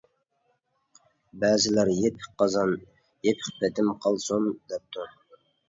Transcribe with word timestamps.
بەزىلەر 1.43 1.91
يېپىق 1.99 2.27
قازان 2.43 2.75
يېپىق 3.29 3.55
پېتىم 3.61 3.95
قالسۇن 4.09 4.51
دەپتۇ. 4.75 5.09